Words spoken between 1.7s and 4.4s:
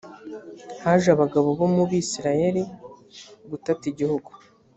mu bisirayeli gutata igihugu